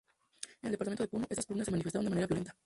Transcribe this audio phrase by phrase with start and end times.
[0.63, 2.55] En el departamento de Puno estas pugnas se manifestaron de manera violenta.